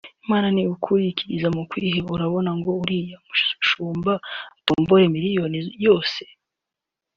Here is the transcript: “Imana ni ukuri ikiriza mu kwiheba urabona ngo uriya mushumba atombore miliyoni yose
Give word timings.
“Imana 0.25 0.47
ni 0.55 0.63
ukuri 0.73 1.03
ikiriza 1.11 1.47
mu 1.55 1.63
kwiheba 1.69 2.09
urabona 2.15 2.51
ngo 2.57 2.69
uriya 2.81 3.17
mushumba 3.25 4.13
atombore 4.57 5.03
miliyoni 5.13 5.57
yose 5.85 6.21